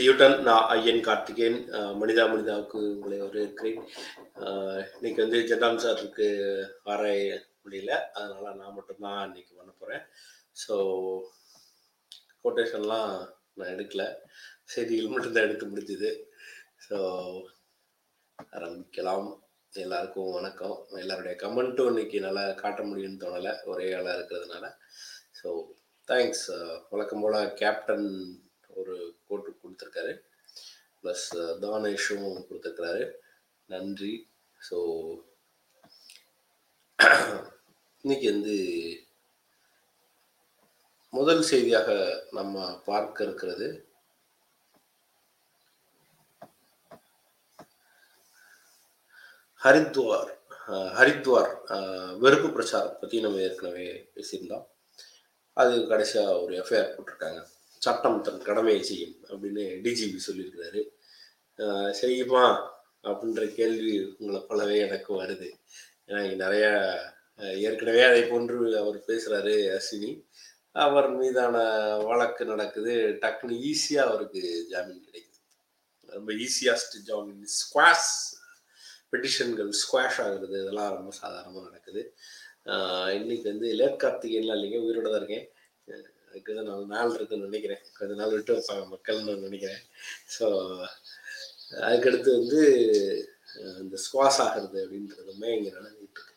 [0.00, 1.58] வணக்கம் நான் ஐயன் கார்த்திகேயன்
[2.00, 3.80] மனிதா மனிதாவுக்கு உங்களை வரவேற்கிறேன்.
[3.80, 3.80] இருக்கிறேன்
[4.96, 6.28] இன்னைக்கு வந்து ஜெண்டாம் சாருக்கு
[6.88, 7.00] வர
[7.64, 7.92] முடியல.
[8.18, 10.04] அதனால நான் மட்டும்தான் இன்னைக்கு பண்ண போகிறேன்
[10.62, 10.74] ஸோ
[12.44, 13.12] கொட்டேஷன்லாம்
[13.58, 14.06] நான் எடுக்கல.
[14.74, 16.12] செய்திகள் மட்டும்தான் எடுக்க முடிஞ்சுது.
[16.86, 16.98] ஸோ
[18.58, 19.30] ஆரம்பிக்கலாம்.
[19.72, 20.76] எல்லாருக்கும் வணக்கம்.
[21.04, 23.54] எல்லாருடைய கமெண்ட்டும் இன்னைக்கு நல்லா காட்ட முடியும்னு தோணலை.
[23.72, 24.66] ஒரே ஆளாக இருக்கிறதுனால.
[25.40, 25.50] ஸோ
[26.08, 26.46] தேங்க்ஸ்
[26.92, 28.08] வழக்கம் போல் கேப்டன்
[28.80, 28.94] ஒரு
[29.28, 30.12] கோட்டு கொடுத்துருக்காரு.
[31.02, 31.26] ப்ளஸ்
[31.64, 33.04] தானேஷும் கொடுத்துருக்காரு
[33.72, 34.14] நன்றி.
[34.68, 34.78] ஸோ
[38.04, 38.56] இன்னைக்கு வந்து
[41.18, 41.90] முதல் செய்தியாக
[42.38, 43.68] நம்ம பார்க்க இருக்கிறது.
[49.64, 50.30] ஹரித்வார்
[50.98, 51.50] ஹரித்வார்
[52.22, 54.66] வெறுப்பு பிரச்சாரம் பற்றி நம்ம ஏற்கனவே பேசியிருந்தோம்.
[55.56, 57.40] அது கடைசியாக ஒரு எஃப்ஐஆர் போட்டிருக்காங்க.
[57.84, 60.80] சட்டம் தன் கடமையை செய்யும் அப்படின்னு டிஜிபி சொல்லியிருக்கிறாரு.
[62.00, 62.44] செய்யுமா?
[63.10, 65.48] அப்படின்ற கேள்வி உங்களை போலவே எனக்கு வருது.
[66.08, 66.72] ஏன்னா இங்கே நிறையா
[67.66, 70.10] ஏற்கனவே அதை போன்று அவர் பேசுகிறாரு அஸ்வினி.
[70.86, 71.56] அவர் மீதான
[72.08, 72.94] வழக்கு நடக்குது.
[73.22, 74.42] டக்குன்னு ஈஸியாக அவருக்கு
[74.72, 75.38] ஜாமீன் கிடைக்குது.
[76.16, 78.12] ரொம்ப ஈஸியாஸ்ட் ஜாமீன் ஸ்குவாஷ்
[79.12, 82.02] பெட்டிஷன்கள் ஸ்குவாஷ் ஆகுறது இதெல்லாம் ரொம்ப சாதாரணமாக நடக்குது.
[83.18, 85.46] இன்னைக்கு வந்து லேட் கார்த்திகேயன்லாம் இல்லைங்க உயிரோட தான் இருக்கேன்.
[86.30, 87.82] அஹ் அதுக்கு தான் நாலு நாள் இருக்குன்னு நினைக்கிறேன்.
[87.98, 89.82] கொஞ்ச நாள் விட்டு வைப்பாங்க மக்கள்னு நினைக்கிறேன்.
[90.38, 90.46] ஸோ
[91.80, 92.60] அதுக்கடுத்து வந்து
[93.80, 96.36] இந்த ஸ்குவாஸ் ஆகிறது அப்படின்றதுமே இங்கே நடந்துகிட்டு இருக்கு.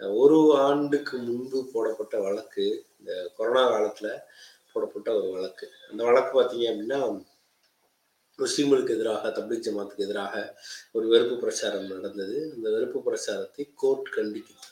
[0.00, 4.22] ஒரு ஆண்டுக்கு முன்பு போடப்பட்ட வழக்கு இந்த கொரோனா காலத்தில்
[4.72, 5.68] போடப்பட்ட ஒரு வழக்கு.
[5.90, 7.26] அந்த வழக்கு பார்த்தீங்க அப்படின்னா
[8.38, 10.56] முஸ்லீம்களுக்கு எதிராக தப்லீக் ஜமாத்துக்கு எதிராக
[10.92, 12.52] ஒரு வெறுப்பு பிரச்சாரம் நடந்தது.
[12.54, 14.66] அந்த வெறுப்பு பிரச்சாரத்தை கோர்ட் கண்டிக்குது.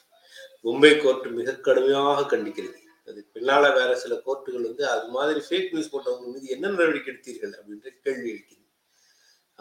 [0.65, 2.86] மும்பை கோர்ட் மிக கடுமையாக கண்டிக்கிறது.
[3.11, 7.53] அது பின்னால வேற சில கோர்ட்டுகள் வந்து அது மாதிரி ஃபேக் நியூஸ் போட்டவங்க மீது என்ன நடவடிக்கை எடுத்தீர்கள்
[7.59, 8.65] அப்படின்ற கேள்வி எழுக்கிறது.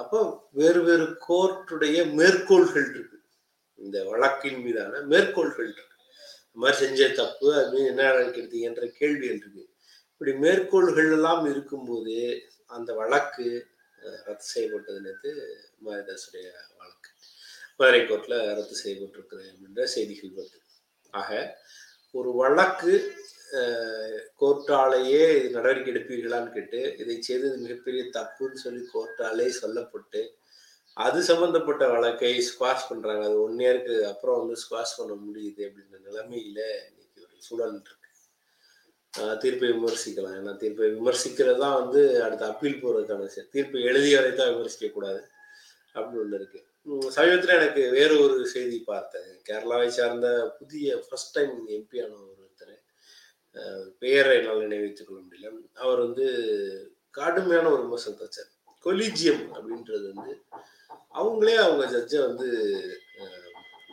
[0.02, 0.20] அப்போ
[0.60, 3.20] வேறு வேறு கோர்ட்டுடைய மேற்கோள்கள் இருக்கு.
[3.80, 5.96] இந்த வழக்கின் மீதான மேற்கோள்கள் இருக்கு.
[6.48, 9.64] இந்த மாதிரி செஞ்ச தப்பு அது மீது என்ன நடவடிக்கை எடுத்தீங்கன்ற கேள்விகள் இருக்கு.
[10.12, 12.18] இப்படி மேற்கோள்கள் எல்லாம் இருக்கும்போது
[12.78, 13.48] அந்த வழக்கு
[14.28, 15.32] ரத்து செய்யப்பட்டது நேற்று
[15.86, 16.48] மாரிதாசுடைய
[16.80, 17.10] வழக்கு.
[17.78, 20.60] மதுரை கோர்ட்ல ரத்து செய்யப்பட்டிருக்கிறது அப்படின்ற செய்திகள் வருது.
[21.14, 21.32] ஆக
[22.20, 22.94] ஒரு வழக்கு
[24.42, 30.24] கோர்ட்டாலேயே இது நடவடிக்கை எடுப்பீர்களான்னு கேட்டு இதை செய்தது மிகப்பெரிய தப்புன்னு சொல்லி கோர்ட்டாலே சொல்லப்பட்டு
[31.06, 33.24] அது சம்பந்தப்பட்ட வழக்கை ஸ்குவாஷ் பண்றாங்க.
[33.30, 38.12] அது ஒன் இயருக்கு அப்புறம் வந்து ஸ்குவாஷ் பண்ண முடியுது அப்படின்ற நிலைமையில இன்னைக்கு ஒரு சூழல் இருக்கு.
[39.42, 40.38] தீர்ப்பை விமர்சிக்கலாம்.
[40.40, 45.22] ஏன்னா தீர்ப்பை விமர்சிக்கிறது தான் வந்து அடுத்த அப்பீல் போறதுக்கான விஷயம் தீர்ப்பை எழுதியவரை தான் விமர்சிக்க கூடாது
[45.96, 46.62] அப்படின்னு ஒன்று இருக்கு.
[47.18, 49.30] சமீபத்தில் எனக்கு வேறு ஒரு செய்தி பார்த்தேன்.
[49.48, 50.28] கேரளாவை சார்ந்த
[50.60, 52.00] புதிய ஃபர்ஸ்ட் டைம் எம்பி
[54.00, 55.52] பெயரை என்னால் நினைவித்துக் கொள்ள முடியல.
[55.84, 56.26] அவர் வந்து
[57.18, 58.52] கடுமையான ஒரு விமர்சனத்தை வச்சார்.
[58.86, 60.34] கொலிஜியம் அப்படின்றது வந்து
[61.20, 62.48] அவங்களே அவங்க ஜட்ஜை வந்து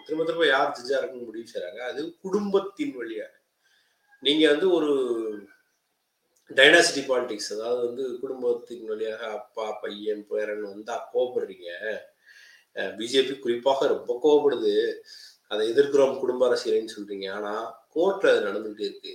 [0.04, 1.80] திரும்ப திரும்ப யார் ஜட்ஜா இருக்குன்னு முடிவு செய்றாங்க.
[1.90, 3.32] அது குடும்பத்தின் வழியாக
[4.22, 4.90] நீங்க வந்து ஒரு
[6.50, 11.68] டைனாசிட்டி பாலிடிக்ஸ் அதாவது வந்து குடும்பத்தின் வழியாக அப்பா பையன் பேரன் வந்தா கோபப்படுறீங்க
[12.98, 14.74] பிஜேபி குறிப்பாக ரொம்ப கோபப்படுது
[15.50, 17.26] அதை எதிர்க்கிறோம் குடும்ப அரசியல்னு சொல்றீங்க.
[17.32, 17.52] ஆனா
[17.94, 19.14] கோர்ட்ல அது நடந்துகிட்டே இருக்கு.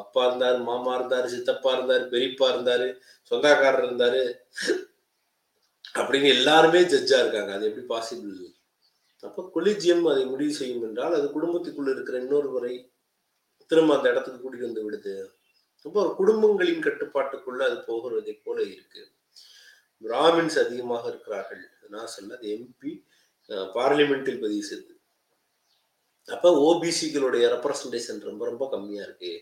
[0.00, 2.86] அப்பா இருந்தாரு மாமா இருந்தாரு சித்தப்பா இருந்தாரு பெரியப்பா இருந்தாரு
[3.30, 4.22] சொந்தக்காரர் இருந்தாரு.
[5.98, 7.52] அப்படின்னு எல்லாருமே ஜட்ஜா இருக்காங்க.
[7.56, 8.34] அது எப்படி பாசிபிள்
[9.26, 12.72] அப்போ கொலிஜியம் அதை முடிவு செய்யும் என்றால் அது குடும்பத்துக்குள்ள இருக்கிற இன்னொரு முறை
[13.70, 15.14] திரும்ப அந்த இடத்துக்கு கூட்டிட்டு வந்து விடுது.
[15.86, 19.02] அப்போ ஒரு குடும்பங்களின் கட்டுப்பாட்டுக்குள்ள அது போகிறதை போல இருக்கு.
[20.02, 21.64] பிராமின்ஸ் அதிகமாக இருக்கிறார்கள்.
[21.94, 22.92] நான் சொல்ல அது எம்பி
[23.78, 24.92] பார்லிமெண்டில் பதிவு செய்து
[26.28, 29.32] அப்போ ஓபிசிகளுடைய ரெப்ரசன்டேஷன் ரொம்ப ரொம்ப கம்மியா இருக்கு.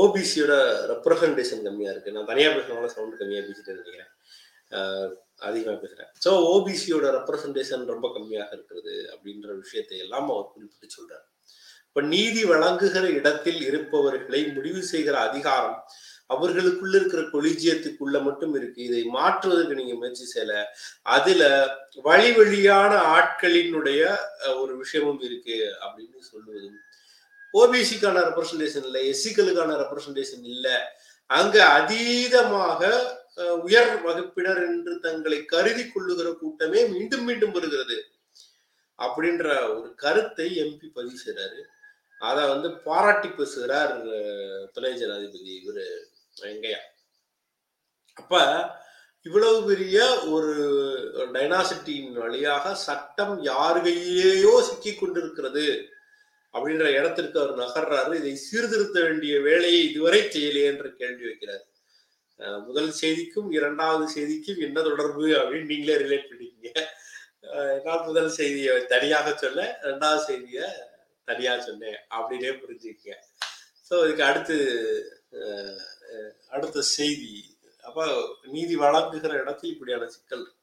[0.00, 0.52] ஓபிசியோட
[0.92, 2.14] ரெப்ரசன்டேஷன் கம்மியா இருக்கு.
[2.14, 4.12] நான் தனியா பேசுறதுனால சவுண்ட் கம்மியா பேசிட்டு நினைக்கிறேன்
[4.72, 5.10] ஆஹ்
[5.42, 6.10] அதிகமா பேசுறேன்.
[6.24, 11.26] ஸோ ஓபிசியோட ரெப்ரசன்டேஷன் ரொம்ப கம்மியாக இருக்கிறது அப்படின்ற விஷயத்தை எல்லாம் அவர் குறிப்பிட்டு சொல்றாரு.
[11.88, 15.78] இப்ப நீதி வழங்குகிற இடத்தில் இருப்பவர்களை முடிவு செய்கிற அதிகாரம்
[16.30, 18.80] அவர்களுக்குள்ள இருக்கிற கொலிஜியத்துக்குள்ள மட்டும் இருக்கு.
[18.88, 20.54] இதை மாற்றுவதற்கு நீங்க முயற்சி செய்யல.
[21.14, 21.42] அதுல
[22.04, 24.00] வழி வழியான ஆட்களினுடைய
[24.42, 26.78] அஹ், ஒரு விஷயமும் இருக்கு அப்படின்னு சொல்லுவதும்
[27.54, 30.76] ஓபிசிக்கான ரெப்ரசன்டேஷன் இல்லை எஸ்சிக்களுக்கான ரெப்ரசன்டேஷன் இல்லை.
[31.30, 32.82] அங்க அதீதமாக
[33.64, 37.98] உயர் வகுப்பினர் என்று தங்களை கருதி கொள்ளுகிற கூட்டமே மீண்டும் மீண்டும் வருகிறது.
[38.98, 41.60] அப்படின்ற ஒரு கருத்தை எம்பி பதிவு செய்கிறாரு
[42.20, 43.92] அதை வந்து பாராட்டி பேசுகிறார்
[44.74, 45.84] துணை ஜனாதிபதி இவர்
[46.42, 46.80] வெங்கையா.
[48.16, 48.42] அப்ப
[49.26, 49.98] இவ்வளவு பெரிய
[50.34, 50.52] ஒரு
[51.34, 55.66] டைனாசிட்டியின் வழியாக சட்டம் யார் கையிலேயோ சிக்கி கொண்டிருக்கிறது.
[56.58, 58.12] அப்படின்ற இடத்திற்கு அவர் நகர்றாரு.
[58.20, 61.64] இதை சீர்திருத்த வேண்டிய வேலையை இதுவரை செய்யலையே என்று கேள்வி வைக்கிறார்.
[62.68, 66.70] முதல் செய்திக்கும் இரண்டாவது செய்திக்கும் என்ன தொடர்பு அப்படின்னு நீங்களே ரிலேட் பண்ணிக்கீங்க.
[67.86, 70.66] நான் முதல் செய்தியை தனியாக சொல்ல ரெண்டாவது செய்தியை
[71.28, 73.16] தனியா சொன்னேன் அப்படின்னே புரிஞ்சுக்கங்க.
[73.88, 74.56] ஸோ இதுக்கு அடுத்து
[76.56, 77.32] அடுத்த செய்தி.
[77.88, 78.04] அப்போ
[78.54, 80.57] நீதி வழங்குகிற இடத்தில் இப்படியான சிக்கல் இருக்கு.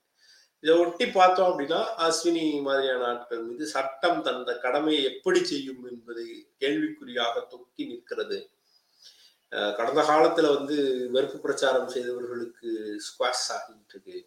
[0.65, 6.25] இதை ஒட்டி பார்த்தோம் அப்படின்னா அஸ்வினி மாதிரியான ஆட்கள் மீது சட்டம் தந்த கடமையை எப்படி செய்யும் என்பதை
[6.62, 8.38] கேள்விக்குறியாக தொக்கி நிற்கிறது.
[9.77, 10.77] கடந்த காலத்துல வந்து
[11.15, 12.69] வெறுப்பு பிரச்சாரம் செய்தவர்களுக்கு
[13.07, 14.17] ஸ்குவாஷ் ஆகிட்டு இருக்கு.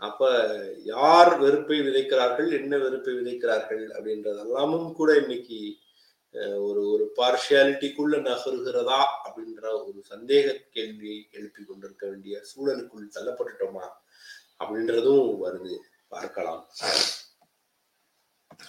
[0.00, 0.30] அப்ப
[0.92, 5.60] யார் வெறுப்பை விதைக்கிறார்கள் என்ன வெறுப்பை விதைக்கிறார்கள் அப்படின்றதெல்லாமும் கூட இன்னைக்கு
[6.68, 13.86] ஒரு ஒரு பார்ஷியாலிட்டிக்குள்ள நகருகிறதா அப்படின்ற ஒரு சந்தேக கேள்வியை எழுப்பி கொண்டிருக்க வேண்டிய சூழலுக்குள் தள்ளப்பட்டுட்டோமா?
[14.60, 15.74] அப்படின்றதும் வருது.
[16.14, 16.62] பார்க்கலாம்.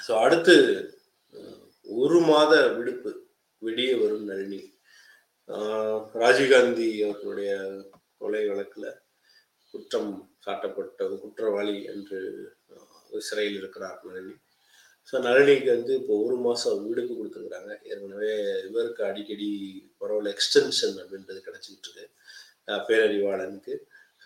[0.06, 0.56] ஸோ அடுத்து
[2.04, 3.12] ஒரு மாத விடுப்பு
[3.62, 4.62] வெளியே வரும் நளினி.
[6.22, 7.52] ராஜீவ்காந்தி அவர்களுடைய
[8.22, 8.90] கொலை வழக்கில்
[9.74, 10.12] குற்றம்
[10.46, 12.20] சாட்டப்பட்ட குற்றவாளி என்று
[13.28, 14.36] சிறையில் இருக்கிறார் நளினி.
[15.10, 17.74] ஸோ நளினிக்கு வந்து இப்போ ஒரு மாதம் விடுப்பு கொடுத்துருக்குறாங்க.
[17.90, 18.34] ஏற்கனவே
[18.70, 19.50] இவருக்கு அடிக்கடி
[20.02, 22.06] பரவாயில்ல எக்ஸ்டென்ஷன் அப்படின்றது கிடச்சிக்கிட்டு இருக்கு.
[22.90, 23.76] பேரறிவாளனுக்கு.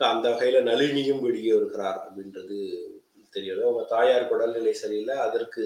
[0.01, 2.55] ஸோ அந்த வகையில் நளினியும் வெளியே வருகிறார் அப்படின்றது
[3.33, 5.15] தெரியல அவங்க தாயார் உடல்நிலை சரியில்லை.
[5.25, 5.63] அதற்கு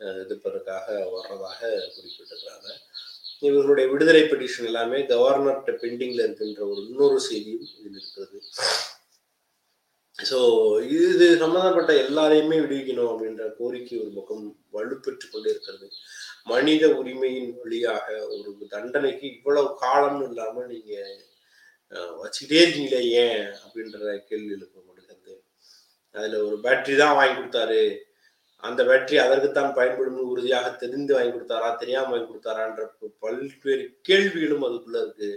[0.00, 1.60] அஹ், இது பண்ணுறதுக்காக வர்றதாக
[1.94, 2.68] குறிப்பிட்டிருக்கிறாங்க.
[3.42, 8.38] இவர்களுடைய விடுதலை பெட்டிஷன் எல்லாமே கவர்னர்கிட்ட பெண்டிங்ல இருக்கின்ற ஒரு இன்னொரு செய்தியும் இதில் இருக்கிறது.
[10.18, 10.38] ஸோ
[10.96, 15.88] இது சம்மந்தப்பட்ட எல்லாரையுமே விடுவிக்கணும் அப்படின்ற கோரிக்கை ஒரு பக்கம் வலுப்பெற்று கொண்டே இருக்கிறது.
[16.46, 21.12] மனித உரிமையின் வழியாக ஒரு தண்டனைக்கு இவ்வளவு காலம்னு இல்லாமல் நீங்கள்
[22.22, 25.34] வச்சுக்கிட்டே இருக்கீங்களே ஏன் அப்படின்ற கேள்வி எழுப்பப்படுகிறது
[26.14, 27.82] அதுல ஒரு பேட்டரி தான் வாங்கி கொடுத்தாரு.
[28.68, 32.82] அந்த பேட்டரி அதற்குத்தான் பயன்படும் உறுதியாக தெரிந்து வாங்கி கொடுத்தாரா தெரியாம வாங்கி கொடுத்தாரான்ற
[33.24, 35.30] பல்வேறு கேள்விகளும் அதுக்குள்ள இருக்கு.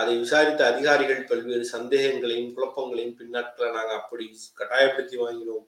[0.00, 4.26] அதை விசாரித்த அதிகாரிகள் பல்வேறு சந்தேகங்களையும் குழப்பங்களையும் பின்னாட்களை நாங்க அப்படி
[4.60, 5.66] கட்டாயப்படுத்தி வாங்கினோம்.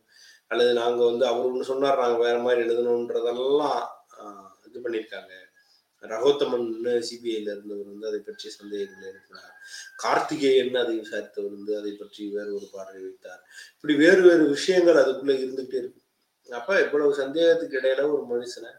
[0.53, 3.81] அல்லது நாங்க வந்து அவர் ஒன்று சொன்னார் நாங்க வேற மாதிரி எழுதணுன்றதெல்லாம்
[4.67, 5.33] இது பண்ணியிருக்காங்க.
[6.03, 6.69] ரகோத்தமன்
[7.09, 9.55] சிபிஐல இருந்தவர் வந்து அதை பற்றி சந்தேகங்கள் எழுப்பினார்.
[10.03, 13.43] கார்த்திகேயன் அதை விசாரித்தவர் வந்து அதை பற்றி வேறு ஒரு பார்வை வைத்தார்.
[13.75, 15.99] இப்படி வேறு வேறு விஷயங்கள் அதுக்குள்ள இருந்துகிட்டே இருக்கு
[16.49, 18.73] அப்ப இவ்வளவு சந்தேகத்துக்கு இடையில ஒரு மனுஷனை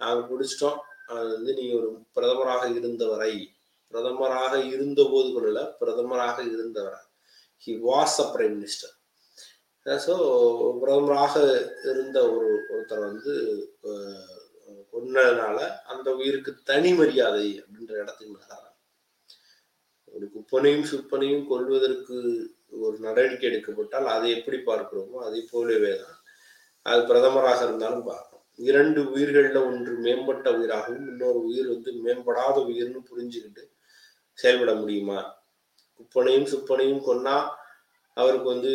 [0.00, 0.80] நாங்க பிடிச்சிட்டோம்
[1.14, 3.34] அது வந்து நீ ஒரு பிரதமராக இருந்தவரை
[3.92, 7.00] பிரதமராக இருந்த போது கொள்ளல பிரதமராக இருந்தவரை.
[7.66, 8.94] He was a prime minister
[9.86, 10.14] so
[10.82, 11.34] பிரதமராக
[11.90, 13.32] இருந்த ஒரு ஒருத்தர் வந்து
[14.96, 15.58] ஒன்றதுனால
[15.92, 18.64] அந்த உயிருக்கு தனி மரியாதை அப்படின்ற இடத்தின் நகராங்க
[20.14, 22.16] ஒரு குப்பனையும் சுப்பனையும் கொல்வதற்கு
[22.84, 26.16] ஒரு நடவடிக்கை எடுக்கப்பட்டால் அதை எப்படி பார்க்கிறோமோ அதை போலவே தான்.
[26.86, 33.64] அது பிரதமராக இருந்தாலும் பார்க்கணும் இரண்டு உயிர்களில் ஒன்று மேம்பட்ட உயிராகவும் இன்னொரு உயிர் வந்து மேம்படாத உயிர்னு புரிஞ்சுக்கிட்டு
[34.38, 35.18] செயல்பட முடியுமா?
[35.98, 37.36] குப்பனையும் சுப்பனையும் கொன்னா
[38.16, 38.72] அவருக்கு வந்து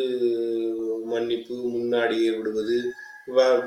[1.12, 2.78] மன்னிப்பு முன்னாடியே விடுவது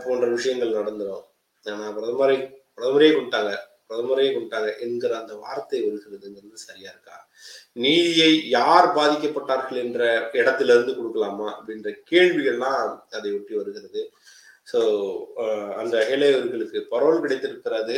[0.05, 1.25] போன்ற விஷயங்கள் நடந்துடும்
[1.67, 2.37] ஆனால் பிரதமரை
[2.79, 3.53] பிரதமரே கொண்டாங்க
[3.89, 7.17] பிரதமரே கொண்டாங்க என்கிற அந்த வார்த்தை வருகிறதுங்கிறது சரியா இருக்கா?
[7.85, 10.03] நீதியை யார் பாதிக்கப்பட்டார்கள் என்ற
[10.41, 14.03] இடத்துல இருந்து கொடுக்கலாமா அப்படின்ற கேள்விகள்லாம் அதை ஒட்டி வருகிறது.
[14.71, 14.79] ஸோ
[15.81, 17.97] அந்த இளையவர்களுக்கு பரோல் கிடைத்திருக்கிறது.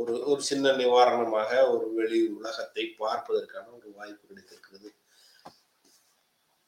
[0.00, 4.90] ஒரு ஒரு சின்ன நிவாரணமாக ஒரு வெளி உலகத்தை பார்ப்பதற்கான ஒரு வாய்ப்பு கிடைத்திருக்கிறது.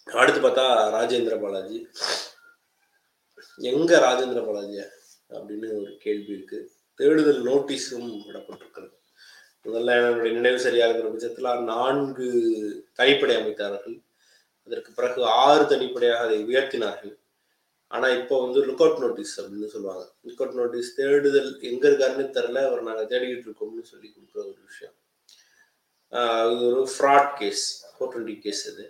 [0.06, 1.78] அடுத்து பார்த்தா ராஜேந்திர பாலாஜி.
[3.72, 4.78] எங்க ராஜேந்திர பாலாஜி
[5.36, 6.60] அப்படின்னு ஒரு கேள்வி இருக்கு.
[7.00, 8.94] தேடுதல் நோட்டீஸும் விடப்பட்டிருக்கிறது.
[9.66, 12.26] முதல்ல என்னுடைய நினைவு சரியாக இருக்கிற பட்சத்தில் நான்கு
[12.98, 13.96] தனிப்படை அமைத்தார்கள்.
[14.66, 17.14] அதற்கு பிறகு ஆறு தனிப்படையாக அதை உயர்த்தினார்கள்.
[17.90, 20.04] ஆனால் இப்போ வந்து லுக் அவுட் நோட்டீஸ் அப்படின்னு சொல்லுவாங்க.
[20.26, 24.96] லுக் அவுட் நோட்டீஸ் தேடுதல் எங்க இருக்காருன்னு தெரில அவர் நாங்கள் தேடிக்கிட்டு இருக்கோம்னு சொல்லி கொடுக்குற ஒரு விஷயம்.
[26.52, 28.86] இது ஒரு fraud case four twenty case இது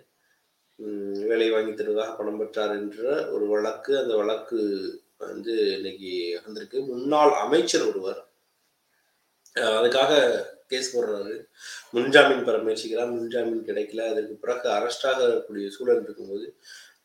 [1.29, 3.03] வேலை வாங்கி தருவதாக பணம் பெற்றார் என்ற
[3.35, 4.57] ஒரு வழக்கு அந்த வழக்கு
[5.19, 6.11] வந்து இன்னைக்கு
[6.45, 6.79] வந்திருக்கு.
[6.91, 8.21] முன்னாள் அமைச்சர் ஒருவர்
[9.79, 10.11] அதுக்காக
[10.71, 11.33] கேஸ் போடுறாரு.
[11.95, 13.11] முன்ஜாமீன் பெற முயற்சிக்கிறார்.
[13.17, 14.01] முன்ஜாமீன் கிடைக்கல.
[14.11, 16.47] அதற்கு பிறகு அரெஸ்டாக இருக்கக்கூடிய சூழல் இருக்கும்போது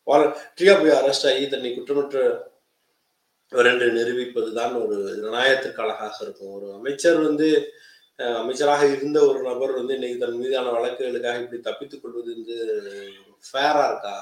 [0.07, 2.19] வாலண்டியா போய் அரெஸ்ட் ஆகி தன்னை குற்றமற்ற
[3.73, 6.53] என்று நிரூபிப்பதுதான் ஒரு ஜனநாயகத்திற்கு அழகாக இருக்கும்.
[6.59, 7.49] ஒரு அமைச்சர் வந்து
[8.41, 12.57] அமைச்சராக இருந்த ஒரு நபர் வந்து இன்னைக்கு தன் மீதான வழக்குகளுக்காக இப்படி தப்பித்துக் கொள்வது வந்து
[13.49, 14.17] ஃபேரா இருக்கா?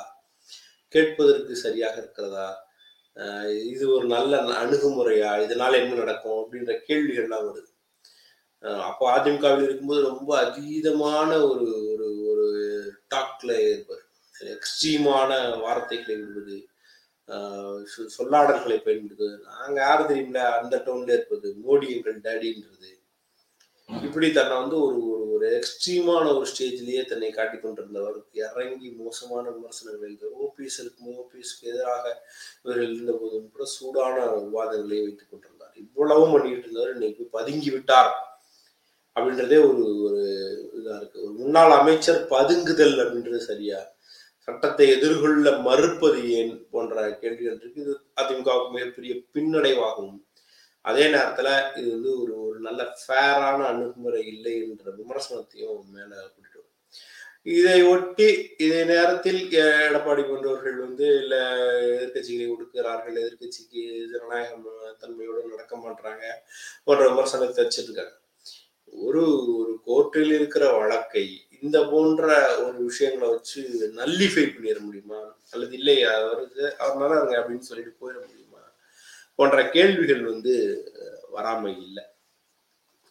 [0.94, 2.48] கேட்பதற்கு சரியாக இருக்கிறதா?
[3.66, 5.40] இது ஒரு நல்ல அணுகுமுறையா?
[5.40, 6.32] இதனால என்ன நடக்கும்?
[6.32, 7.76] அப்படின்ற கேள்விகள்லாம் வருது.
[8.80, 14.06] அப்போ அதிமுகவில் இருக்கும்போது ரொம்ப அதீதமான ஒரு ஒரு ஒரு டாக்ல இருப்பார்.
[14.40, 16.68] எக்ஸ்ட்ரீமான வார்த்தைகளை விடுவது
[17.26, 19.38] சொ- சொல்லாடல்களை பயன்படுத்துவது.
[19.38, 22.96] நாங்கள் யார் தெரியுமில அந்த டவுன்ல இருப்பது மோடி எங்கள் டேடின்றது.
[24.02, 28.16] இப்படி தன்னை வந்து ஒரு ஒரு எக்ஸ்ட்ரீமான ஒரு ஸ்டேஜ்லயே தன்னை காட்டிக் கொண்டிருந்தவர்.
[28.32, 30.14] இறங்கி மோசமான விமர்சனங்கள்
[30.44, 32.04] ஓபிஎஸ் இருக்கும்போது ஓபிஎஸ்க்கு எதிராக
[32.62, 35.74] இவர்கள் இருந்த போதும் கூட சூடான விவாதங்களை வைத்துக் கொண்டிருந்தார்.
[35.76, 38.12] இவ்வளவும் பண்ணிட்டு இருந்தவர் இன்னைக்கு பதுங்கி விட்டார்
[39.16, 40.22] அப்படின்றதே ஒரு ஒரு
[40.78, 41.22] இதா இருக்கு.
[41.22, 43.78] ஒரு முன்னாள் அமைச்சர் பதுங்குதல் அப்படின்றது சரியா?
[44.38, 47.82] சட்டத்தை எதிர்கொள்ள மறுப்பது ஏன் போன்ற கேள்விகள் இருக்கு.
[47.82, 50.12] இது அதிமுகவுக்கு மிகப்பெரிய பின்னடைவாகும்
[50.84, 56.64] அதே நேரத்துல இது வந்து ஒரு ஒரு நல்ல ஃபேரான அணுகுமுறை இல்லை என்ற விமர்சனத்தையும் மேல கூட்டிட்டு வரும்.
[57.56, 58.28] இதை ஒட்டி
[58.66, 59.40] இதே நேரத்தில்
[59.86, 61.34] எடப்பாடி போன்றவர்கள் வந்து இல்ல
[61.94, 63.82] எதிர்க்கட்சிகளை ஒடுக்குகிறார்கள் எதிர்க்கட்சிக்கு
[64.12, 64.54] ஜனநாயக
[65.02, 66.24] தன்மையோடு நடக்க மாட்டாங்க
[66.86, 68.14] போன்ற விமர்சனத்தை வச்சிருக்காங்க.
[69.06, 69.22] ஒரு
[69.58, 71.26] ஒரு கோர்ட்டில் இருக்கிற வழக்கை
[71.62, 72.24] இந்த போன்ற
[72.64, 73.60] ஒரு விஷயங்களை வச்சு
[74.00, 75.20] நல்லிஃபை பண்ணிட முடியுமா?
[75.52, 78.46] அல்லது இல்லை அவருக்கு அவர் நல்லா இருங்க அப்படின்னு சொல்லிட்டு போயிட முடியுமா?
[79.38, 80.54] போன்ற கேள்விகள் வந்து
[81.36, 82.04] வராமல் இல்லை.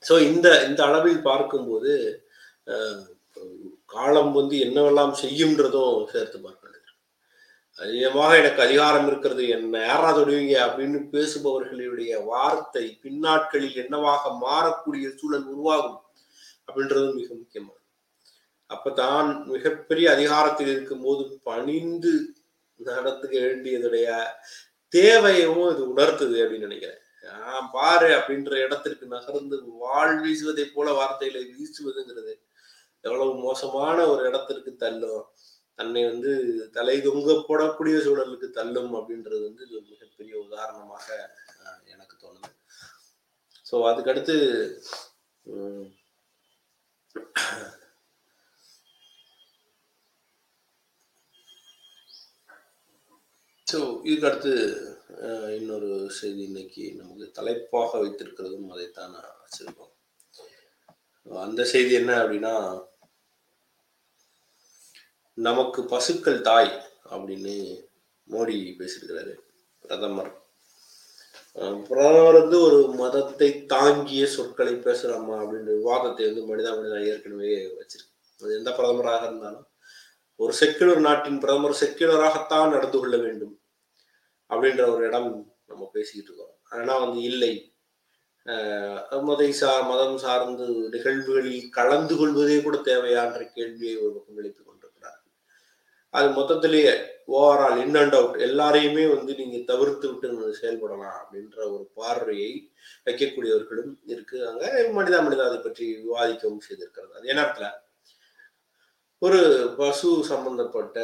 [0.04, 1.92] ஸோ இந்த இந்த அளவில் பார்க்கும்போது
[3.96, 6.66] காலம் வந்து என்னவெல்லாம் செய்யும்ன்றதும் சேர்த்து பார்க்கணும்
[7.80, 16.00] அதிகமாக எனக்கு அதிகாரம் இருக்கிறது என்ன யாரா தொடுவீங்க அப்படின்னு பேசுபவர்களுடைய வார்த்தை பின்னாட்களில் என்னவாக மாறக்கூடிய சூழல் உருவாகும்
[16.68, 17.84] அப்படின்றது மிக முக்கியமானது.
[18.70, 22.14] அப்பதான் மிகப்பெரிய அதிகாரத்தில் இருக்கும்போது பணிந்து
[22.80, 24.08] நடத்துக்க வேண்டியதுடைய
[24.94, 27.02] தேவையும் இது உணர்த்துது அப்படின்னு நினைக்கிறேன்.
[27.24, 32.34] ஆஹ் பாரு அப்படின்ற இடத்திற்கு நகர்ந்து வாழ் வீசுவதை போல வார்த்தைகளை வீசுவதுங்கிறது
[33.04, 35.26] எவ்வளவு மோசமான ஒரு இடத்திற்கு தள்ளும்.
[35.76, 36.32] தன்னை வந்து
[36.72, 41.06] தலை தொங்க போடக்கூடிய சூழலுக்கு தள்ளும் அப்படின்றது வந்து இது மிகப்பெரிய உதாரணமாக
[41.86, 42.52] எனக்கு தோணுது.
[43.72, 44.36] ஸோ அதுக்கடுத்து
[53.68, 54.54] ஸோ இதுக்கு அடுத்து
[55.26, 59.94] அஹ், இன்னொரு செய்தி இன்னைக்கு நமக்கு தலைப்பாக வைத்திருக்கிறதும் அதைத்தான் நான் வச்சிருக்கோம்.
[61.28, 62.54] அந்த செய்தி என்ன அப்படின்னா
[65.38, 66.72] நமக்கு பசுக்கள் தாய்
[67.12, 67.56] அப்படின்னு
[68.28, 69.34] மோடி பேசியிருக்கிறாரு
[69.84, 70.32] பிரதமர்.
[71.88, 78.14] பிரதமர் வந்து ஒரு மதத்தை தாங்கிய சொற்களை பேசலாமா அப்படின்ற விவாதத்தை வந்து மனிதா மனிதா ஏற்கனவே வச்சிருக்கு.
[78.42, 79.66] அது எந்த பிரதமராக இருந்தாலும்
[80.40, 83.56] ஒரு செக்குலர் நாட்டின் பிரதமர் செக்குலராகத்தான் நடந்து கொள்ள வேண்டும்.
[84.50, 85.30] அப்படின்ற ஒரு இடம்
[85.70, 86.54] நம்ம பேசிக்கிட்டு இருக்கோம்.
[86.76, 87.54] ஆனால் வந்து இல்லை.
[89.30, 95.18] மதை சார் மதம் சார்ந்து நிகழ்வுகளில் கலந்து கொள்வதே கூட தேவையான்ற கேள்வியை ஒரு பக்கம் எழுப்பிக் கொண்டிருக்கிறார்.
[96.14, 96.94] அது மொத்தத்திலேயே
[97.38, 102.52] ஓவரால் இன் அண்ட் அவுட் எல்லாரையுமே வந்து நீங்க தவிர்த்து விட்டு செயல்படலாம் அப்படின்ற ஒரு பார்வையை
[103.08, 104.64] வைக்கக்கூடியவர்களும் இருக்கு அங்க
[105.00, 107.14] மனிதா மனிதா அதை பற்றி விவாதிக்கவும் செய்திருக்கிறது.
[107.20, 107.70] அதே நேரத்துல
[109.22, 109.38] ஒரு
[109.78, 110.98] பசு சம்பந்தப்பட்ட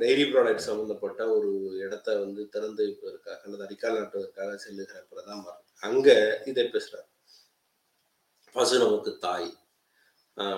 [0.00, 6.08] டெய்ரி ப்ராடக்ட் சம்பந்தப்பட்ட ஒரு இடத்த வந்து திறந்து வைப்பதற்காக அல்லது அடிக்கால் நாட்டுவதற்காக செல்லுகிற பிரதமர் அங்க
[6.44, 7.06] இதை பேசுறாரு.
[8.54, 9.50] பசு நமக்கு தாய்.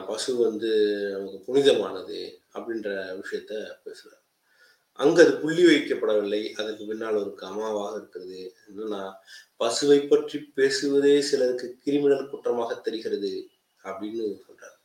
[0.07, 0.71] பசு வந்து
[1.17, 2.21] நமக்கு புனிதமானது
[2.55, 2.89] அப்படின்ற
[3.21, 3.53] விஷயத்த
[3.85, 4.23] பேசுறாரு.
[4.99, 6.43] அங்க அது புள்ளி வைக்கப்படவில்லை.
[6.53, 8.41] அதுக்கு பின்னால் ஒரு கமாவாக இருக்கிறது.
[8.69, 9.03] என்னன்னா
[9.61, 13.35] பசுவை பற்றி பேசுவதே சிலருக்கு கிரிமினல் குற்றமாக தெரிகிறது
[13.85, 14.76] அப்படின்னு சொல்றாரு.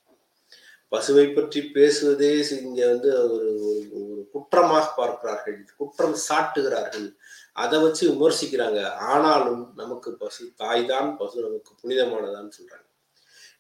[0.92, 7.16] பசுவை பற்றி பேசுவதே இங்க வந்து ஒரு ஒரு- ஒரு குற்றமாக பார்க்கிறார்கள் குற்றம் சாட்டுகிறார்கள்.
[7.54, 8.84] அதை வச்சு விமர்சிக்கிறாங்க.
[8.90, 12.90] ஆனாலும் நமக்கு பசு தாய் தான் பசு நமக்கு புனிதமானதான்னு சொல்றாங்க.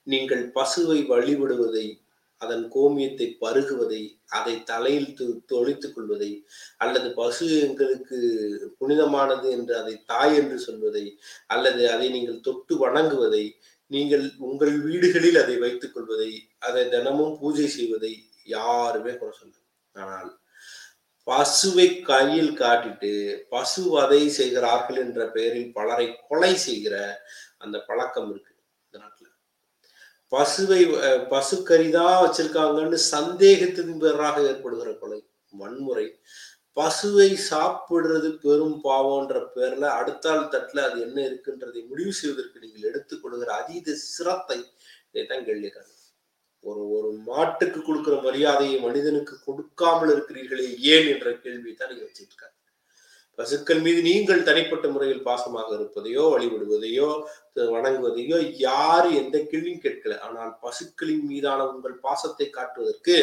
[0.04, 2.00] நீங்கள் பசுவை வழிபடுவதை
[2.38, 6.46] அதன் கோமியத்தை பருகுவதை அதை தலையில் தொழித்துக் கொள்வதை
[6.78, 13.52] அல்லது பசு எங்களுக்கு புனிதமானது என்று அதை தாய் என்று சொல்வதை அல்லது அதை நீங்கள் தொட்டு வணங்குவதை
[13.92, 18.14] நீங்கள் உங்கள் வீடுகளில் அதை வைத்துக் கொள்வதை அதை தினமும் பூஜை செய்வதை
[18.48, 19.58] யாருமே குறை சொல்ல
[19.96, 20.30] ஆனால்
[21.28, 23.12] பசுவை கையில் காட்டிட்டு
[23.52, 26.96] பசு வதை செய்கிறார்கள் என்ற பெயரில் பலரை கொலை செய்கிற
[27.60, 28.54] அந்த பழக்கம் இருக்கு
[28.86, 29.28] இந்த நாட்டுல.
[30.32, 35.20] பசுவை அஹ், பசுக்கறிதான் வச்சிருக்காங்கன்னு சந்தேகத்தின் பேராக ஏற்படுகிற கொலை
[35.54, 36.08] வன்முறை
[36.78, 43.94] பசுவை சாப்பிடுறது பெரும் பாவம்ன்ற பேர்ல அடுத்தாள் தட்டுல அது என்ன இருக்குன்றதை முடிவு செய்வதற்கு நீங்கள் எடுத்துக்கொள்கிற அதீத
[43.94, 44.60] சிரத்தை
[45.10, 45.90] இதைத்தான் கேள்விக்காங்க
[46.64, 52.48] ஒரு ஒரு மாட்டுக்கு கொடுக்கிற மரியாதையை மனிதனுக்கு கொடுக்காமல் இருக்கிறீர்களே ஏன் என்ற கேள்வியை தான் நீங்க வச்சுட்டு
[53.40, 57.08] பசுக்கள் மீது நீங்கள் தனிப்பட்ட முறையில் பாசமாக இருப்பதையோ வழிபடுவதையோ
[57.56, 60.20] வணங்குவதையோ யாரு எந்த கேள்வியும் கேட்கல.
[60.20, 63.16] ஆனால் பசுக்களின் மீதான உங்கள் பாசத்தை காட்டுவதற்கு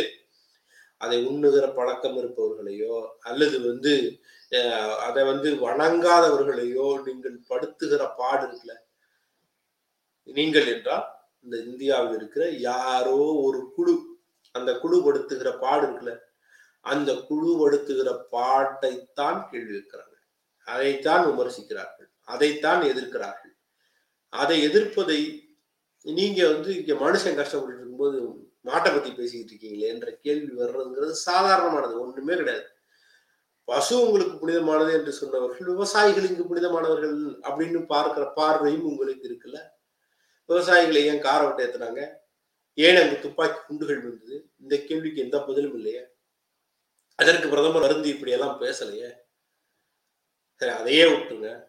[1.01, 3.93] அதை உண்ணுகிற பழக்கம் இருப்பவர்களையோ அல்லது வந்து
[4.53, 8.75] அஹ், அதை வந்து வணங்காதவர்களையோ நீங்கள் படுத்துகிற பாடு இருக்குல்ல?
[10.29, 11.07] நீங்கள் என்றால்
[11.45, 13.95] இந்த இந்தியாவில் இருக்கிற யாரோ ஒரு குழு
[14.55, 16.15] அந்த குழு படுத்துகிற பாடு இருக்குல்ல?
[16.85, 19.81] அந்த குழு படுத்துகிற பாட்டைத்தான் கேள்வி
[20.69, 22.09] அதைத்தான் விமர்சிக்கிறார்கள்.
[22.29, 23.55] அதைத்தான் எதிர்க்கிறார்கள்.
[24.33, 25.21] அதை எதிர்ப்பதை
[26.07, 28.19] நீங்க வந்து இங்க மனுஷன் கஷ்டப்பட்டு இருக்கும்போது
[28.69, 32.67] மாட்டை பத்தி பேசிக்கிட்டு இருக்கீங்களே என்ற கேள்வி வர்றதுங்கிறது சாதாரணமானது ஒண்ணுமே கிடையாது.
[33.65, 39.59] பசு உங்களுக்கு புனிதமானது என்று சொன்னவர்கள் விவசாயிகள் இங்கு புனிதமானவர்கள் அப்படின்னு பார்க்கிற பார்வையும் உங்களுக்கு இருக்குல்ல?
[40.49, 42.17] விவசாயிகளை ஏன் காரை விட்டு ஏத்துனாங்க?
[42.75, 46.03] ஏன் அங்கு துப்பாக்கி குண்டுகள் வந்தது இந்த கேள்விக்கு எந்த பதிலும் இல்லையே?
[47.15, 49.09] அதற்கு பிரதமர் அருந்து இப்படியெல்லாம் பேசலையே?
[50.55, 51.68] சரி அதையே விட்டுருங்க.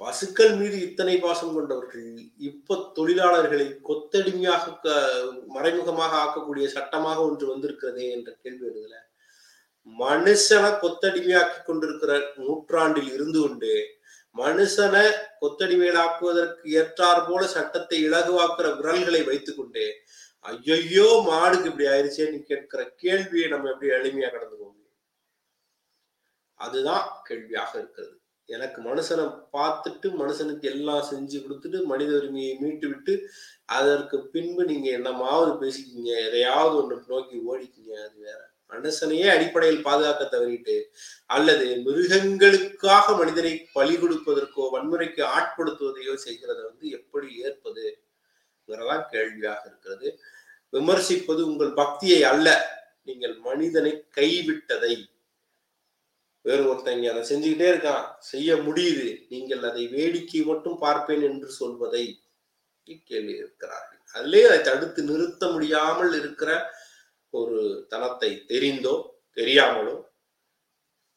[0.00, 8.32] பசுக்கள் மீது இத்தனை பாசம் கொண்டவர்கள் இப்ப தொழிலாளர்களை கொத்தடிமையாக க- மறைமுகமாக ஆக்கக்கூடிய சட்டமாக ஒன்று வந்திருக்கிறதே என்ற
[8.32, 8.94] கேள்வி எழுதல.
[9.98, 13.72] மனுஷனை கொத்தடிமையாக்கி கொண்டிருக்கிற நூற்றாண்டில் இருந்து கொண்டு
[14.36, 19.84] மனுஷனை கொத்தடிமையிலாக்குவதற்கு ஏற்றார் போல சட்டத்தை இலகுவாக்குற விரல்களை வைத்துக்கொண்டு
[20.44, 24.98] ஐயையோ மாடுக்கு இப்படி ஆயிடுச்சேன்னு கேட்கிற கேள்வியை நம்ம எப்படி எளிமையா கடந்து போக முடியும்?
[26.60, 28.20] அதுதான் கேள்வியாக இருக்கிறது.
[28.48, 29.24] எனக்கு மனுஷனை
[29.56, 33.12] பார்த்துட்டு மனுஷனுக்கு எல்லாம் செஞ்சு கொடுத்துட்டு மனித உரிமையை மீட்டு விட்டு
[33.76, 38.40] அதற்கு பின்பு நீங்க என்னமாவது பேசிக்கிங்க எதையாவது ஒன்று நோக்கி ஓடிக்கிங்க அது வேற.
[38.72, 40.76] மனுஷனையே அடிப்படையில் பாதுகாக்க தவறிட்டு
[41.26, 50.08] அல்லது மிருகங்களுக்காக மனிதனை பலி கொடுப்பதற்கோ வன்முறைக்கு ஆட்படுத்துவதையோ செய்கிறத வந்து எப்படி ஏற்பதுங்கிறதான் கேள்வியாக இருக்கிறது.
[50.72, 52.48] விமர்சிப்பது உங்கள் பக்தியை அல்ல
[53.04, 54.94] நீங்கள் மனிதனை கைவிட்டதை.
[56.46, 58.06] வேறு ஒருத்தங்க அதை செஞ்சுக்கிட்டே இருக்கான்.
[58.32, 59.08] செய்ய முடியுது.
[59.32, 62.04] நீங்கள் அதை வேடிக்கை மட்டும் பார்ப்பேன் என்று சொல்வதை
[63.10, 64.00] கேள்வி இருக்கிறார்கள்.
[64.16, 66.50] அதிலே அதை தடுத்து நிறுத்த முடியாமல் இருக்கிற
[67.34, 67.60] ஒரு
[67.92, 68.96] தனத்தை தெரிந்தோ
[69.38, 69.94] தெரியாமலோ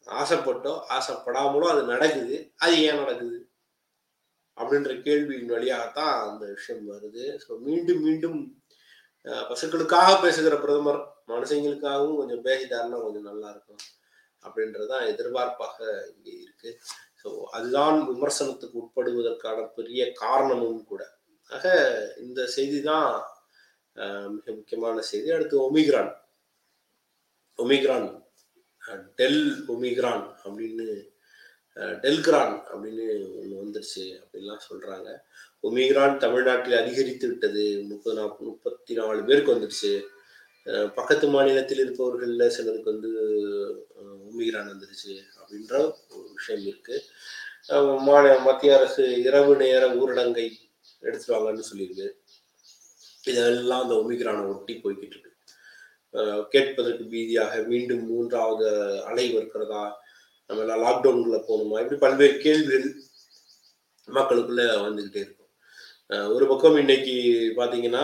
[0.07, 2.37] ஆசைப்பட்டோ ஆசைப்படாமலோ அது நடக்குது.
[2.63, 3.37] அது ஏன் நடக்குது?
[4.57, 7.25] அப்படின்ற கேள்வியின் வழியாகத்தான் அந்த விஷயம் வருது.
[7.43, 8.39] ஸோ மீண்டும் மீண்டும்
[9.49, 11.01] பசுக்களுக்காக பேசுகிற பிரதமர்
[11.31, 13.81] மனுஷங்களுக்காகவும் கொஞ்சம் பேசிட்டாருன்னா கொஞ்சம் நல்லா இருக்கும்.
[14.45, 15.77] அப்படின்றதான் எதிர்பார்ப்பாக
[16.13, 16.69] இங்கே இருக்கு.
[17.21, 21.03] ஸோ அதுதான் விமர்சனத்துக்கு உட்படுவதற்கான பெரிய காரணமும் கூட.
[21.55, 21.65] ஆக
[22.25, 23.09] இந்த செய்தி தான்
[24.35, 25.27] மிக முக்கியமான செய்தி.
[25.35, 26.11] அடுத்து ஒமிக்ரான்.
[27.59, 28.09] ஒமிக்ரான்
[29.19, 30.87] டெல் ஒமிக்ரான் அப்படின்னு
[32.03, 33.05] டெல்கிரான் அப்படின்னு
[33.39, 35.09] ஒன்று வந்துருச்சு அப்படின்லாம் சொல்றாங்க.
[35.67, 37.65] ஒமிக்ரான் தமிழ்நாட்டில் அதிகரித்து விட்டது.
[37.89, 39.91] முப்பது நாற்பது முப்பத்தி நாலு பேருக்கு வந்துருச்சு.
[40.95, 43.09] பக்கத்து மாநிலத்தில் இருப்பவர்களில் சிலருக்கு வந்து
[43.97, 44.15] அஹ்,
[44.69, 45.73] வந்துருச்சு அப்படின்ற
[46.15, 47.03] ஒரு விஷயம் இருக்குது
[48.05, 50.45] மாநில மத்திய அரசு இரவு நேர ஊரடங்கை
[51.03, 52.07] எடுத்துருவாங்கன்னு சொல்லியிருக்கு.
[53.23, 55.31] இதெல்லாம் அந்த ஒமிக்ரானை ஒட்டி போய்கிட்டு இருக்கு.
[56.51, 58.67] கேட்பதற்கு பீதியாக மீண்டும் மூன்றாவது
[59.03, 59.83] அலை வருகிறதா?
[60.49, 61.81] நம்ம எல்லாம் லாக்டவுனுக்குள்ள போகணுமா?
[61.81, 62.87] இப்படி பல்வேறு கேள்விகள்
[64.07, 65.36] மக்களுக்குள்ள வந்துகிட்டே இருக்கு.
[66.09, 67.13] ஒரு பக்கம் இன்னைக்கு
[67.57, 68.03] பாத்தீங்கன்னா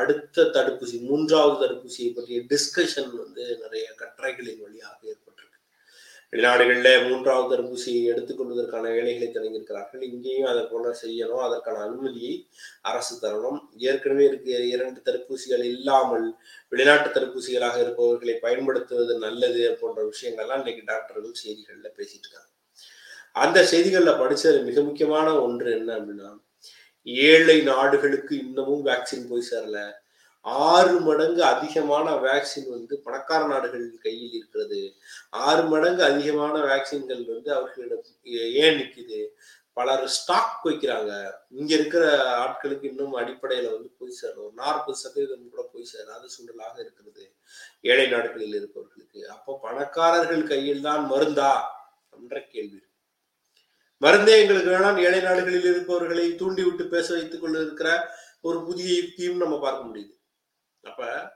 [0.00, 5.58] அடுத்த தடுப்பூசி மூன்றாவது தடுப்பூசியை பற்றிய டிஸ்கஷன் வந்து நிறைய கட்டுரைகளின் வழியாக ஏற்பட்டிருக்கு.
[6.32, 10.02] வெளிநாடுகளில் மூன்றாவது தடுப்பூசியை எடுத்துக்கொள்வதற்கான வேலைகளை தொடங்கியிருக்கிறார்கள்.
[10.10, 11.42] இங்கேயும் அதை போல செய்யணும்.
[11.46, 12.34] அதற்கான அனுமதியை
[12.90, 13.58] அரசு தரணும்.
[13.88, 16.28] ஏற்கனவே இருக்க இரண்டு தடுப்பூசிகள் இல்லாமல்
[16.74, 22.48] வெளிநாட்டு தடுப்பூசிகளாக இருப்பவர்களை பயன்படுத்துவது நல்லது போன்ற விஷயங்கள்லாம் இன்னைக்கு டாக்டர்கள் செய்திகளில் பேசிட்டு இருக்காங்க.
[23.44, 26.30] அந்த செய்திகளில் படிச்சது மிக முக்கியமான ஒன்று என்ன அப்படின்னா
[27.06, 29.92] ஏழை நாடுகளுக்கு இன்னமும் வேக்சின் போய் சேரல.
[30.40, 34.94] ஆறு மடங்கு அதிகமான வேக்சின் வந்து பணக்கார நாடுகள் கையில் இருக்கிறது.
[35.30, 39.20] ஆறு மடங்கு அதிகமான வேக்சின்கள் வந்து அவர்களிடம் ஏன் நிற்குது
[39.72, 41.32] பலர் ஸ்டாக் வைக்கிறாங்க.
[41.50, 42.04] இங்க இருக்கிற
[42.38, 47.24] ஆட்களுக்கு இன்னும் அடிப்படையில வந்து போய் சேரும் நாற்பது சதவீதம் கூட போய் சேராத சூழலாக இருக்கிறது.
[47.80, 49.28] ஏழை நாடுகளில் இருப்பவர்களுக்கு.
[49.28, 51.52] அப்போ பணக்காரர்கள் கையில் தான் மருந்தா?
[52.10, 52.89] என்ற கேள்வி இருக்கு.
[54.04, 55.02] மருந்தே எங்களுக்கு வேணாம்.
[55.04, 58.10] ஏழை நாடுகளில் இருப்பவர்களை தூண்டி விட்டு பேச வைத்துக் கொண்டு இருக்கிற
[58.40, 60.12] ஒரு புதிய யுக்தியும் நம்ம பார்க்க முடியுது.
[60.82, 61.32] அப்ப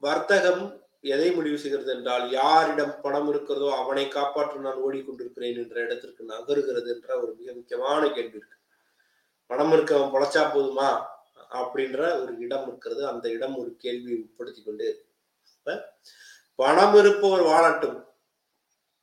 [0.00, 6.88] வர்த்தகம் எதை முடிவு செய்கிறது என்றால் யாரிடம் பணம் இருக்கிறதோ அவனை காப்பாற்ற நான் ஓடிக்கொண்டிருக்கிறேன் என்ற இடத்திற்கு நகருகிறது
[6.94, 8.58] என்ற ஒரு மிக முக்கியமான கேள்வி இருக்கு.
[9.46, 10.90] பணம் இருக்கவன் பொழைச்சா போதுமா?
[11.50, 13.06] அப்படின்ற ஒரு இடம் இருக்கிறது.
[13.06, 15.80] அந்த இடம் ஒரு கேள்வியை உட்படுத்தி கொண்டே இருக்கு.
[16.54, 18.09] பணம் இருப்பவர் வாழட்டும்.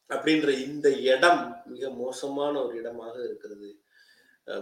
[0.10, 3.80] அப்படின்ற இந்த இடம் மிக மோசமான ஒரு இடமாக இருக்கிறது.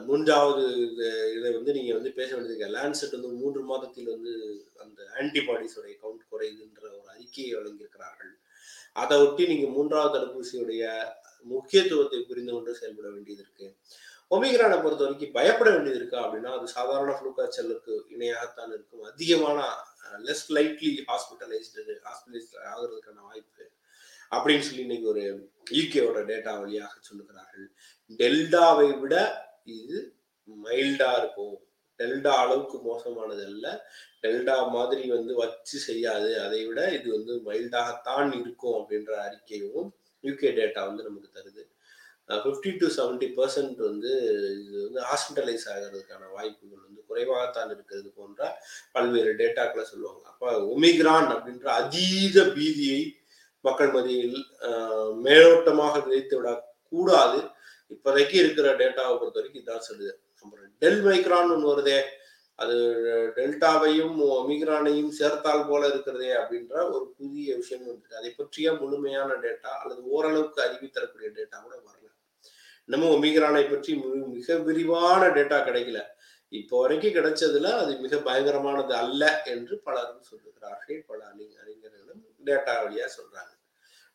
[0.06, 5.96] மூன்றாவது இது- இதை வந்து நீங்க வந்து பேச வேண்டியது லேண்ட்செட் வந்து மூன்று மாதத்தில் வந்து அந்த ஆன்டிபாடிஸோடைய
[6.02, 8.34] கவுண்ட் குறையுதுன்ற ஒரு அறிக்கையை வழங்கியிருக்கிறார்கள்.
[8.94, 11.04] அதை ஒட்டி நீங்க மூன்றாவது தடுப்பூசியுடைய
[11.42, 13.76] முக்கியத்துவத்தை புரிந்து கொண்டு செயல்பட வேண்டியது இருக்கு.
[14.30, 19.02] ஒமிக்ரானை பொறுத்த வரைக்கும் பயப்பட வேண்டியது இருக்கா அப்படின்னா அது சாதாரண ஃப்ளூ காய்ச்சலுக்கு இணையாகத்தான் இருக்கும்.
[19.02, 19.70] அதிகமான
[20.24, 23.70] லெஸ் லைட்லி ஹாஸ்பிட்டலைஸ்டு ஹாஸ்பிட்டலைஸ் ஆகிறதுக்கான வாய்ப்பு
[24.36, 25.24] அப்படின்னு சொல்லி இன்னைக்கு ஒரு
[25.78, 27.68] யூகேவோட டேட்டா வழியாக சொல்லுகிறார்கள்.
[28.20, 29.16] டெல்டாவை விட
[29.78, 30.00] இது
[30.66, 31.56] மைல்டா இருக்கும்.
[32.00, 33.66] டெல்டா அளவுக்கு மோசமானது அல்ல
[34.24, 36.30] டெல்டா மாதிரி வந்து வச்சு செய்யாது.
[36.46, 39.88] அதை விட இது வந்து மைல்டாகத்தான் இருக்கும் அப்படின்ற அறிக்கையும்
[40.24, 41.64] யூகே டேட்டா வந்து நமக்கு தருது.
[42.44, 44.12] ஃபிஃப்டி டு செவன்ட்டி பர்சன்ட் வந்து
[44.62, 48.48] இது வந்து ஹாஸ்பிட்டலைஸ் ஆகிறதுக்கான வாய்ப்புகள் வந்து குறைவாகத்தான் இருக்கிறது போன்ற
[48.96, 50.24] பல்வேறு டேட்டாக்களை சொல்லுவாங்க.
[50.32, 53.02] அப்போ ஒமிக்ரான் அப்படின்ற அதீத பீதியை
[53.68, 54.40] மக்கள் மத்தியில்
[55.26, 56.50] மேலோட்டமாக விதைத்து விட
[56.92, 57.40] கூடாது
[57.94, 62.00] இப்போதைக்கு இருக்கிற டேட்டாவை பொறுத்த வரைக்கும் இதான் சொல்லுது அப்புறம் டெல் மைக்ரான் ஒன்று வருதே
[62.64, 62.76] அது
[63.38, 70.02] டெல்டாவையும் ஒமிக்ரானையும் சேர்த்தால் போல இருக்கிறதே அப்படின்ற ஒரு புதிய விஷயம் வந்துட்டு அதை பற்றிய முழுமையான டேட்டா அல்லது
[70.16, 72.08] ஓரளவுக்கு அறிவி தரக்கூடிய டேட்டா கூட வரல.
[72.90, 73.92] இன்னமும் ஒமிக்ரானை பற்றி
[74.36, 76.02] மிக விரிவான டேட்டா கிடைக்கல.
[76.52, 79.24] இப்போ வரைக்கும் கிடைச்சதுல அது மிக பயங்கரமானது அல்ல
[79.54, 81.02] என்று பலரும் சொல்லுகிறார்கள்.
[81.10, 83.54] பல அறிஞர்களும் டேட்டா வழியா சொல்றாங்க.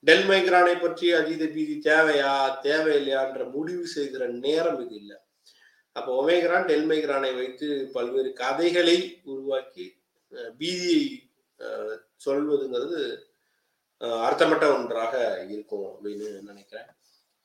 [0.04, 2.32] டெல் மைக்ரானை பற்றி அதீத பீதி தேவையா
[2.64, 5.16] தேவையில்லையான்ற முடிவு செய்கிற நேரம் இது இல்லை.
[5.96, 8.96] அப்போ ஒமேக்ரான் டெல் மைக்ரானை வைத்து பல்வேறு கதைகளை
[9.30, 9.86] உருவாக்கி
[10.60, 11.02] பீதியை
[12.24, 13.00] சொல்வதுங்கிறது
[14.00, 15.14] அஹ், அர்த்தமற்ற ஒன்றாக
[15.50, 16.90] இருக்கும் அப்படின்னு நினைக்கிறேன்.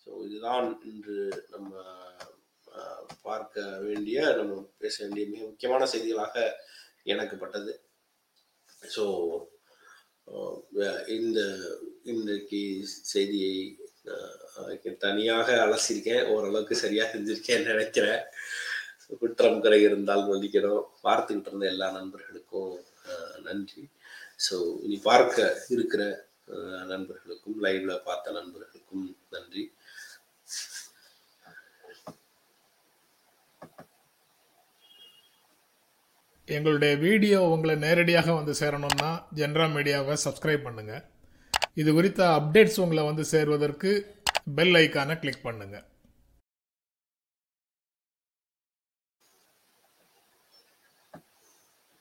[0.02, 1.18] ஸோ இதுதான் இன்று
[1.50, 1.72] நம்ம
[3.24, 6.36] பார்க்க வேண்டிய நம்ம பேச வேண்டிய மிக முக்கியமான செய்திகளாக
[7.06, 7.74] எனக்கு பட்டது
[8.82, 9.04] ஸோ
[11.18, 11.39] இந்த
[12.13, 12.62] இன்றைக்கு
[13.12, 13.54] செய்தியை
[15.06, 16.26] தனியாக அலசியிருக்கேன்.
[16.34, 18.22] ஓரளவுக்கு சரியாக செஞ்சிருக்கேன்னு நினைக்கிறேன்.
[19.22, 20.84] குற்றம் குறை இருந்தால் மன்னிக்கணும்.
[21.06, 22.74] பார்த்துக்கிட்டு இருந்த எல்லா நண்பர்களுக்கும்
[23.48, 23.84] நன்றி.
[24.46, 26.04] ஸோ இனி பார்க்க இருக்கிற
[26.94, 29.63] நண்பர்களுக்கும் லைவ்ல பார்த்த நண்பர்களுக்கும் நன்றி.
[36.56, 41.04] எங்களுடைய வீடியோ உங்களை நேரடியாக வந்து சேரணும்னா ஜென்ரா மீடியாவை சப்ஸ்கிரைப் பண்ணுங்கள்
[41.78, 43.92] இது குறித்த அப்டேட்ஸ் உங்களை வந்து சேர்வதற்கு
[44.56, 45.86] பெல் ஐக்கானை கிளிக் பண்ணுங்கள்